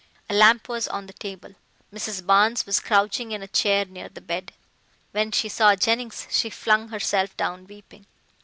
A 0.31 0.33
lamp 0.33 0.67
was 0.67 0.87
on 0.87 1.05
the 1.05 1.13
table. 1.13 1.53
Mrs. 1.93 2.25
Barnes 2.25 2.65
was 2.65 2.79
crouching 2.79 3.33
in 3.33 3.43
a 3.43 3.47
chair 3.47 3.85
near 3.85 4.09
the 4.09 4.19
bed. 4.19 4.51
When 5.11 5.31
she 5.31 5.47
saw 5.47 5.75
Jennings 5.75 6.25
she 6.31 6.49
flung 6.49 6.87
herself 6.87 7.37
down 7.37 7.67
weeping. 7.67 8.07